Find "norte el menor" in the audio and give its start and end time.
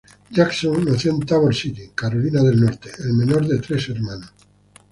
2.59-3.45